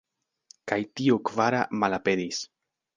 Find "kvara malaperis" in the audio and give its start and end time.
1.31-2.45